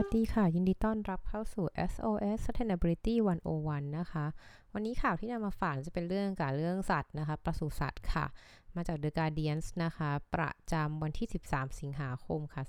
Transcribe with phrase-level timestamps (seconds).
[0.00, 3.14] ัสดีค่ะ ยินดีต้อนรับเข้าสู่ SOS Sustainability
[3.56, 4.26] 101 นะคะ
[4.72, 8.26] วันนี้ข่าวที่นำมาฝากจะเป็นเรื่องการเรื่องสัตว์นะคะ ปศุสัตว์ค่ะ
[8.74, 12.62] มาจาก The Guardian นะคะ ประจำวันที่ 13 สิงหาคมค่ะ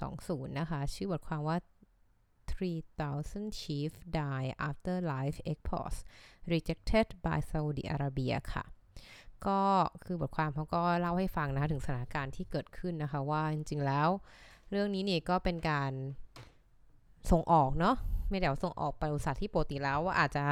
[0.00, 1.56] 2020 นะคะ ชื่อบทความว่า
[2.50, 5.98] 3,000 sheep die after live exports
[6.52, 8.64] rejected by Saudi Arabia ค่ะ
[9.46, 9.60] ก็
[10.04, 14.10] คือบทความเขาก็เล่าให้ฟังนะคะถึงสถานการณ์ที่เกิดขึ้นนะคะ ว่าจริงๆแล้ว
[14.70, 15.92] เรื่องนี้เนี่ยก็เป็นการ
[17.30, 17.96] ส่งออกเนาะ
[18.28, 20.44] ไม่เดี๋ยวส่งออกไปอุตสาหที่ปกติแล้วว่าอาจจะ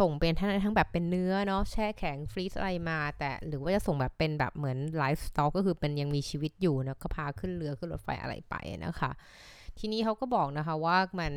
[0.00, 8.54] ส่งเป็นทั้งทั้งแบบเป็นเนื้อเนาะแช่แข็งฟรีซอะไรมา แต่หรือว่าจะส่งแบบเป็นแบบเหมือนไลฟ์สต็อกก็คือเป็นยังมีชีวิตอยู่นะก็พาขึ้นเรือขึ้นรถไฟอะไรไป
[8.86, 9.10] นะคะ
[9.78, 11.32] ทีนี้เขาก็บอกนะคะว่ามัน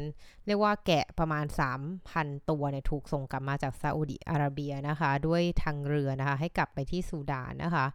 [0.46, 1.46] เรียกว่าแกะประมาณ
[1.98, 7.86] 3,000 ตัวเนี่ยถูกส่งกลับมาจากซาอุดิอาระเบียนะคะ ด้วยทางเรือนะคะให้กลับไปที่ซูดานนะคะ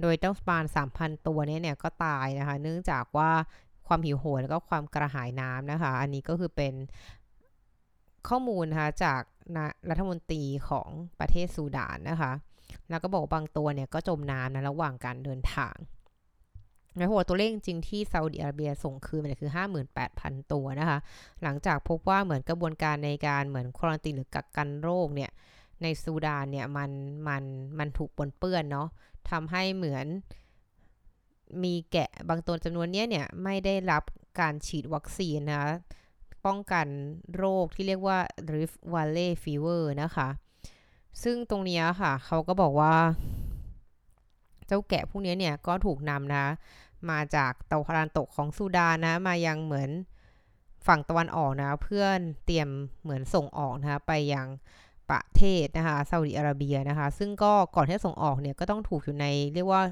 [0.00, 0.64] โดยต้องประมาณ
[0.96, 3.30] 3,000 ตัวนี้เนี่ยก็ตายนะคะ เนื่องจากว่า
[3.90, 6.74] ความหิวโหยแล้วก็ความกระหายน้ำนะคะ อันนี้ก็คือเป็น
[8.28, 9.22] ข้อมูลนะคะจาก
[9.90, 10.88] รัฐมนตรีของ
[11.20, 12.32] ประเทศซูดานนะคะ
[12.90, 15.76] แล้วก็บอกบางตัวเนี่ยก็จมน้ำนะระหว่างการเดินทาง
[16.98, 19.52] นะหัวตัวเลขจริงที่ซาอุดิอาระเบียส่งคืนมันคือ
[20.00, 20.98] 58,000 ตัวนะคะ
[21.42, 25.30] หลังจากพบว่าเหมือนกระบวนการในการเหมือนควอนตินหรือกักกันโรคเนี่ย
[25.82, 26.90] ในซูดานเนี่ยมัน
[27.28, 27.42] มัน
[27.78, 28.88] มันถูกปนเปื้อนเนาะ
[29.30, 30.06] ทำให้เหมือน
[31.64, 34.02] มีแกะบางตัวจำนวนนี้เนี่ยไม่ได้รับ
[34.40, 35.64] การฉีดวัคซีนนะ
[36.46, 36.86] ป้องกัน
[37.36, 38.18] โรคที่เรียกว่า
[38.52, 40.28] Rift Valley Fever นะคะ
[41.22, 42.94] ซึ่งตรงนี้ค่ะ เขาก็บอกว่า
[44.66, 46.44] เจ้าแกะพวกนี้เนี่ยก็ถูกนำนะ
[47.10, 49.90] มาจากตะวันตกของซูดานนะ มายังเหมือน
[50.86, 52.68] ฝั่งตะวันออกนะ เพื่อนเตรียม
[53.02, 54.46] เหมือนส่งออกนะคะไปยัง
[55.10, 59.82] ประเทศนะคะซาอุดิอาระเบียนะคะ ซึ่งก็ก่อนที่จะส่งออกเนี่ยก็ต้องถูกอยู่ในเรียกว่า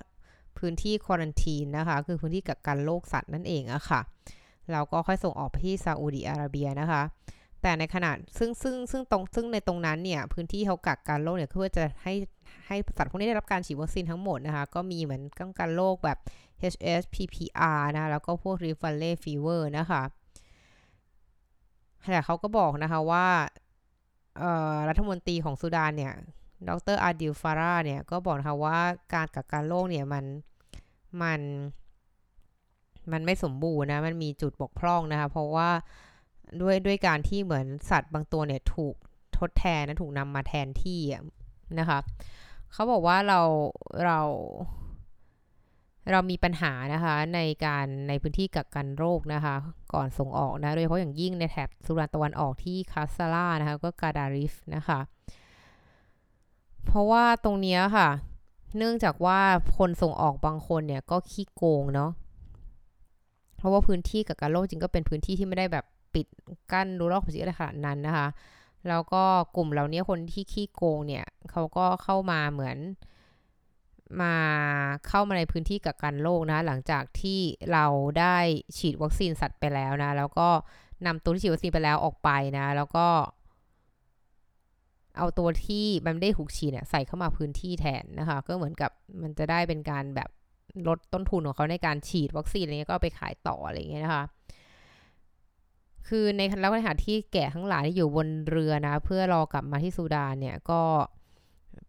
[0.59, 4.01] พื้นที่ควอนตีนนะคะ คือพื้นที่กักกันโรคสัตว์นั่นเองอะค่ะ
[4.73, 7.03] เราก็ค่อยส่งออกไปที่ซาอุดีอาระเบียนะคะ
[7.63, 12.15] แต่ในขนาดซึ่งซึ่งซึ่งตรงซึ่งในตรงนั้นเนี่ย พื้นที่เขากักกันโรคเนี่ยเพื่อจะให้
[12.67, 16.19] ให้สัตว์พวกนี้ได้รับการฉีดวัคซีนทั้งหมดนะคะ ก็มีเหมือนป้องกันโรคแบบ
[16.73, 20.03] HS PPR นะ แล้วก็พวก Rift Valley Fever นะคะ
[22.11, 23.27] แต่เขาก็บอกนะคะว่า
[24.89, 26.13] รัฐมนตรีของสุดานเนี่ย
[26.69, 28.79] ดรอาดิลฟาร่าเนี่ย ก็บอกนะคะว่า
[29.15, 30.25] การกักกันโรคเนี่ยมัน
[31.23, 31.41] มัน
[33.13, 35.71] มันไม่สมบูรณ์นะ มันมีจุดบกพร่องนะคะ เพราะว่า
[36.61, 38.95] ด้วยด้วยการที่เหมือนสัตว์บางตัวเนี่ยถูก
[39.39, 41.01] ทดแทนนะ ถูกนำมาแทนที่
[41.79, 41.99] นะคะ
[42.73, 43.41] เขาบอกว่าเรา
[44.05, 44.21] เรา
[46.13, 49.55] เรามีปัญหานะคะ ในการในพื้นที่กักกันโรคนะคะ
[49.95, 55.01] ก่อนส่งออกนะโดยเฉพาะอย่างยิ่งในแถบสุรานตะวันออกที่คาสซาร่านะคะ ก็กาดาริฟนะคะ
[56.87, 58.09] เพราะว่าตรงนี้ค่ะ
[58.77, 59.41] เนื่องจากว่า
[59.79, 62.11] คนส่งออกบางคนเนี่ยก็ขี้โกงเนาะ
[63.57, 65.85] เพราะว่าพื้นที่กับการโลกจริงก็เป็นพื้นที่ที่ไม่ได้แบบ
[66.15, 66.27] ปิด
[66.73, 68.29] กั้นรูรอกภาษีอะไรขนาดนั้นนะคะ
[68.89, 69.23] แล้วก็
[69.57, 72.79] กลุ่มเหล่านี้คนที่ขี้โกงเนี่ยเขาก็เข้ามาเหมือน
[74.21, 74.35] มา
[75.09, 77.41] เข้ามาในพื้นที่กับการโลกนะหลังจากที่
[77.73, 77.87] เรา
[78.19, 78.37] ได้
[78.79, 80.49] ฉีดวัคซีนสัตว์ไปแล้วนะ แล้วก็
[81.07, 83.07] นำตัวที่ฉีดวัคซีนไปแล้วออกไปนะ แล้วก็
[85.19, 88.91] เอาตัวที่มันไม่ได้ถูกฉีดเนี่ยใส่เข้ามาพื้นที่แทนนะคะ ก็เหมือนกับ
[89.23, 90.29] มันจะได้เป็นการแบบ
[90.89, 94.25] ลดต้นทุนของเขาในการฉีดวัคซีนอะไรเงี้ยก็ไปขายต่ออะไรเงี้ยนะคะ
[96.09, 100.81] คือในแล้วในขณะที่แกะทั้งหลายที่อยู่บนเรือนะ เพื่อรอกลับมาที่ซูดานเนี่ยก็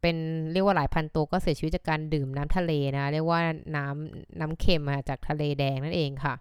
[0.02, 0.18] เป็น
[0.54, 3.42] เรียกว่าหลายพันตัวก็เสียชีวิตจากการดื่มน้ำทะเลนะเรียกว่า
[3.76, 6.36] น้ำน้ำเค็มมาจากทะเลแดงนั่นเองค่ะ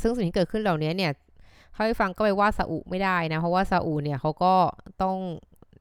[0.00, 1.12] ซึ่งสิ่งที่เกิดขึ้นเหล่านี้เนี่ย
[1.72, 4.54] เขาให้ฟังก็ไปว่าซาอุไม่ได้นะ เพราะว่าซาอุเนี่ยเขาก็
[5.02, 5.16] ต้อง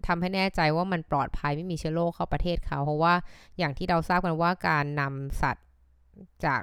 [0.07, 3.13] ทำให้แน่ใจว่ามันปลอดภัยไม่มีเชื้อโรคเข้าประเทศเขา เพราะว่า
[3.57, 5.67] อย่างที่เราทราบกันว่าการนำสัตว์
[6.45, 6.62] จาก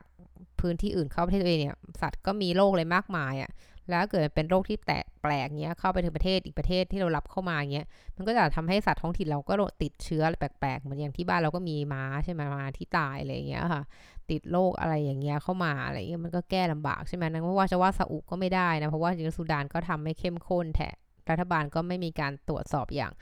[0.61, 3.51] พื้นที่อื่นเข้าประเทศตัวเองเนี่ยสัตว์ก็มีโรคอะไรมากมายอะ่ะ
[3.91, 7.87] แล้วเกิดเป็นโรคที่แตกแปลกเงี้ยเข้าไปถึงประเทศอีกประเทศที่เรารับเข้ามาเงี้ย
[8.17, 13.83] มันก็จะทำให้สัตว์ท้องถิ่นเราก็ติดเชื้อแปลกๆเหมือนอย่างที่บ้านเราก็มีม้าใช่ไหมมาที่ตายอะไรเงี้ยค่ะ
[14.31, 20.81] ติดโรคอะไรอย่างเงี้ยเข้ามาอะไรเงี้ยมันก็แก้ลำบากใช่ไหมนั่นเพราะว่าจะว่าซาอุก็ไม่ได้นะเพราะว่าจริงๆสุดานก็ทำไม่เข้มข้นแท
[21.31, 23.13] รัฐบาลก็ไม่มีการตรวจสอบอย่าง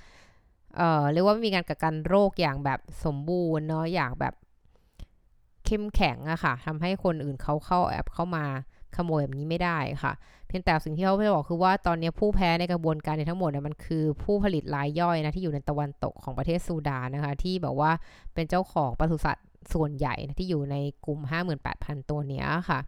[0.77, 4.35] เอ่อเรียกว่ามีการกักกันโรคอย่างแบบสมบูรณ์เนาะอย่างแบบ
[5.67, 8.45] เข้มแข็งอะค่ะทำให้คนอื่นเขาเข้าแอบเข้ามา
[8.97, 10.13] ขโมยแบบนี้ไม่ได้ค่ะ
[10.47, 17.91] เพียงแต่สิ่งที่เขาไม่บอกคือว่าตอนนี้ผู้แพ้ในกระบวนการในทั้งหมดเนี่ยมันคือผู้ผลิตรายย่อยนะที่อยู่ในตะวันตกของประเทศซูดานนะคะ ที่แบบว่า
[18.35, 20.77] เป็นเจ้าของปศุสัตว์ส่วนใหญ่นะที่อยู่ใน
[21.07, 21.21] กลุ่ม
[21.65, 22.81] 58,000 ตัวเนี้ยค่ะ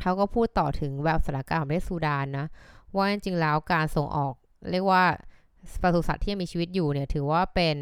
[0.00, 2.46] เขาก็พูดต่อถึงแบบสถานการณ์ของประเทศซูดานนะ
[2.96, 4.34] ว่าจริงๆแล้วการส่งออก
[4.70, 5.02] เรียกว่า
[5.82, 7.76] ปศุสัตว์ที่ยังมีชีวิตอยู่เนี่ยถือว่าเป็น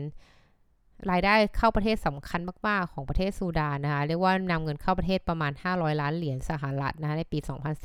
[1.11, 7.39] รายได้เข้าประเทศสำคัญมาก ๆ ของประเทศซูดานนะคะเรียกว่านำเงินเข้าประเทศประมาณ 500 ล้านเหรียญสหรัฐนะคะในปี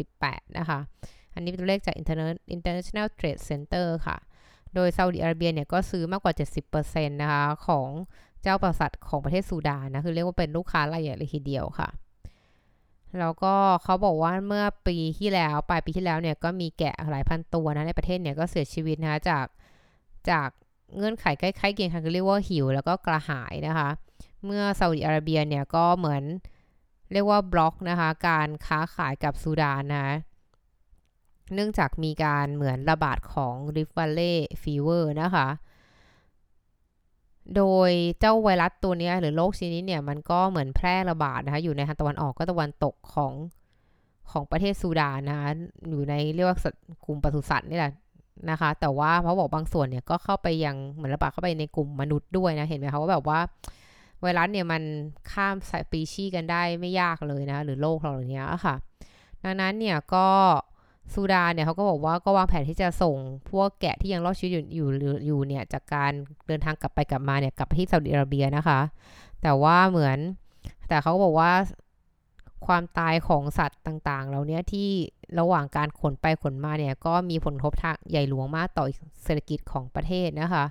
[0.05, 0.79] 2018 นะคะ
[1.33, 1.95] อันนี้เป็นตัวเลขจาก
[2.55, 4.17] International Trade Center ค่ะ
[4.75, 6.33] โดยซาอุดิอาระเบียเนี่ยก็ซื้อมากกว่า
[6.73, 7.87] 70%นะคะของ
[8.43, 11.89] เจ้าปศุสัตว์ของประเทศซูดานนะคือเรียกว่าเป็นลูกค้ารายใหญ่เลยทีเดียวค่ะ
[13.19, 13.53] แล้วก็
[13.83, 19.45] เขาบอกว่าเมื่อปีที่แล้วปลายปีที่แล้วเนี่ยก็มีแกะหลายพันตัวนะในประเทศเนี่ยก็เสียชีวิตนะคะจาก
[20.29, 20.49] จาก
[20.97, 23.89] เงื่อนไขใกล้ๆเคียงกันเรียกว่าหิว แล้วก็กระหายนะคะ
[24.45, 26.23] เมื่อซาอุดิอาระเบียเนี่ยก็เหมือน
[27.11, 30.07] เรียกว่าบล็อกนะคะ การค้าขายกับซูดานนะ
[31.53, 35.47] เนื่องจากมีการเหมือนระบาดของริฟ v ลเล่ฟีเวอร์นะคะ
[37.55, 43.33] โดยเจ้าไวรัสตัวนี้หรือโรคชนิดเนี่ยมันก็เหมือนแพร่ระบาดนะคะอยู่ในทางตะวันออกก็ตะวันตกของ
[44.31, 45.49] ของประเทศซูดานนะคะ
[45.89, 46.57] อยู่ในเรียกว่า
[47.05, 47.91] กลุ่มปศุสัตว์นี่แหละ
[48.49, 53.39] นะคะ แต่ว่าเขาบอกบางส่วนเนี่ยก็เข้าไปยังเหมือนระบาดเข้าไปในกลุ่มมนุษย์ด้วยนะเห็นไหมคะว่าแบบว่า
[54.21, 54.81] ไวรัสเนี่ยมัน
[55.31, 58.75] ข้ามสายปีชีกันได้ไม่ยากเลยนะหรือโรคเหล่านี้ค่ะ
[59.43, 60.27] ดังนั้นเนี่ยก็
[61.13, 63.15] ซูดานเนี่ยเขาก็บอกว่าก็วางแผนที่จะส่ง
[63.51, 64.87] พวกแกะที่ยังรอดชีวิตอยู่อยู่
[65.25, 66.11] อยู่เนี่ยจากการ
[66.47, 68.79] เดินทางกลับไปกลับมาเนี่ยกลับไปที่ซาอุดิอาระเบียนะคะ
[69.41, 70.17] แต่ว่าเหมือน
[70.87, 71.51] แต่เขาก็บอกว่า
[72.65, 74.89] ความตายของสัตว์ต่างๆ เราเนี้ยที่
[75.39, 78.85] ระหว่างการขนไปขนมาเนี่ยก็มีผลกระทบทางใหญ่หลวงมากต่อ
[79.23, 80.65] เศรษฐกิจของประเทศนะคะ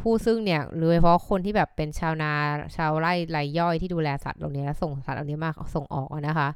[0.00, 2.32] ผู้ซึ่งเนี่ยโดยเฉพาะคนที่แบบเป็นชาวนา
[2.76, 6.48] ชาวไร่ไรย่อยที่ดูแลสัตว์เหล่านี้แล้วส่งสัตว์เหล่านี้มาส่งออกนะคะ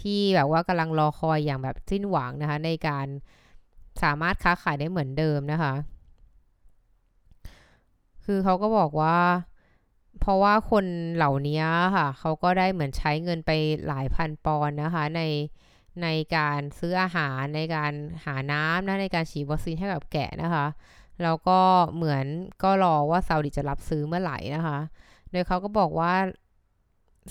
[0.00, 3.06] ที่แบบว่ากำลังรอคอยอย่างแบบสิ้นหวังนะคะ ในการ
[4.02, 5.74] สามารถค้าขายได้เหมือนเดิมนะคะ
[8.24, 9.16] คือเขาก็บอกว่า
[10.20, 10.84] เพราะว่าคน
[11.14, 11.62] เหล่านี้
[11.96, 13.50] ค่ะเขาก็ได้เหมือนใช้เงินไป
[13.88, 15.22] หลายพันปอนด์นะคะ ใน
[16.02, 17.92] ในการซื้ออาหารในการ
[18.24, 20.66] หาน้ำนะในการฉีดวัคซีนให้กับแกะนะคะ
[21.22, 21.60] แล้วก็
[21.96, 22.24] เหมือน
[22.62, 24.78] ก็รอว่าซาอุดิจะรับซื้อเมื่อไหร่นะคะ
[25.30, 26.14] โดยเขาก็บอกว่า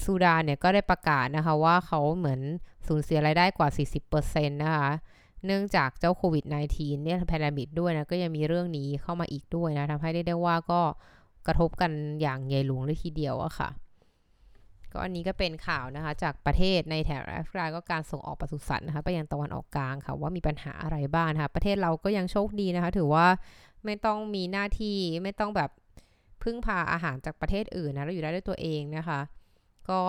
[0.03, 2.39] ซูดานเนี่ยก็ได้ประกาศนะคะว่าเขาเหมือน
[2.87, 3.69] สูญเสียรายได้กว่า
[4.13, 4.89] 40%นะคะ
[5.45, 6.45] เนื่องจากเจ้าโควิด
[6.75, 10.81] -19 เนี่ยแพนดมิกด้วยนะก็ยังมีเรื่องนี้เข้ามาอีกด้วยนะทำให้ได้ได้ว่าก็
[11.47, 13.69] กระทบกันอย่างใหญ่หลวงเลยทีเดียวอะค่ะ
[14.91, 23.27] ก็อันนี้ก็เป็นข่าวนะคะ จากประเทศในแถบแอฟริกาก็การส่งออกปศุสัตว์นะคะไปยังตะวันออกกลางค่ะ ว่ามีปัญหาอะไรบ้างนะคะประเทศเราก็ยังโชคดีนะคะ ถือว่า
[23.85, 25.69] ไม่ต้องมีหน้าที่ไม่ต้องแบบ
[26.43, 29.19] พึ่งพาอาหารจากประเทศอื่นนะเราอยู่ได้ด้วยตัวเองนะคะ
[29.89, 29.99] ก็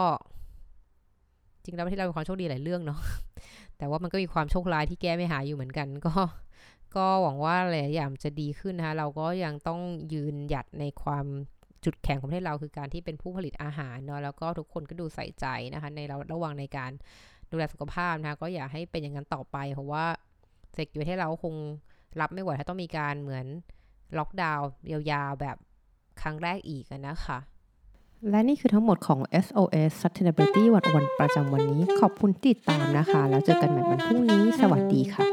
[1.65, 3.01] จริงแล้วประเทศเราเป็นความโชคดีหลายเรื่องเนาะ
[3.79, 6.13] แต่ว่ามันก็มีความโชคร้ายที่แก้ไม่หายอยู่เหมือนกัน ก็
[6.97, 9.81] ก็หวังว่าหลายอย่างจะดีขึ้นนะคะเราก็ยังต้อง
[10.13, 11.27] ยืนหยัดในความ
[11.85, 16.91] จุดแข็งของประเทศเราคือการที่เป็นผู้ผลิตอาหารเนาะแล้วก็ทุกคนก็ดูใส่ใจนะคะในเราระวังในการ
[17.51, 20.05] ดูแลสุขภาพนะคะก็อยากให้เป็นอย่างนั้นต่อไป เพราะว่า
[20.73, 21.55] เศรษฐกิจประเทศเราคง
[22.21, 23.47] รับไม่ไหวถ้าต้องมีการเหมือน
[24.19, 25.57] ล็อกดาวน์ยาวๆแบบ
[26.21, 27.39] ครั้งแรกอีกนะคะ
[28.31, 35.25] และนี่คือทั้งหมดของ SOS Sustainability วันวันประจำวันนี้ ขอบคุณติดตามนะคะ แล้วเจอกันใหม่วันพรุ่งนี้ สวัสดีค่ะ